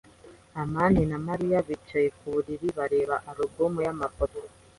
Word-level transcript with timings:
amani 0.61 1.01
na 1.11 1.17
Mariya 1.27 1.57
bicaye 1.67 2.07
ku 2.17 2.25
buriri, 2.33 2.67
bareba 2.77 3.15
alubumu 3.29 3.79
y'amafoto. 3.85 4.39